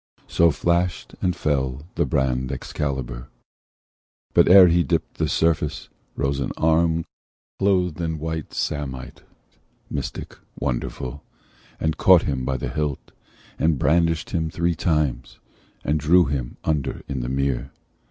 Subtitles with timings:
[0.27, 3.27] So flashed and fell the brand Excalibur:
[4.33, 7.05] But ere he dipt the surface, rose an arm
[7.59, 9.21] Clothed in white samite,
[9.91, 11.23] mystic, wonderful,
[11.79, 13.11] And caught him by the hilt,
[13.59, 15.37] and brandished him Three times,
[15.83, 17.69] and drew him under in the mere.